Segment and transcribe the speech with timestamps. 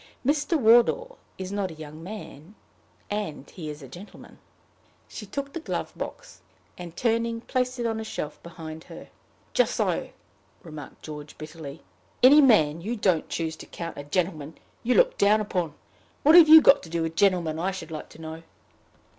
[0.25, 0.57] Mr.
[0.59, 2.55] Wardour is not a young man;
[3.11, 4.39] and he is a gentleman."
[5.07, 6.41] She took the glove box,
[6.75, 9.09] and turning placed it on a shelf behind her.
[9.53, 10.09] "Just so!"
[10.63, 11.83] remarked George, bitterly.
[12.23, 15.75] "Any man you don't choose to count a gentleman, you look down upon!
[16.23, 18.41] What have you got to do with gentlemen, I should like to know?"